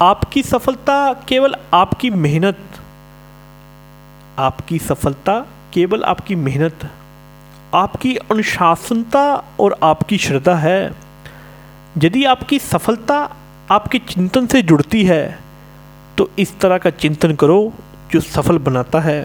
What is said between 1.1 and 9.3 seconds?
केवल आपकी मेहनत, आपकी सफलता केवल आपकी मेहनत, आपकी अनुशासनता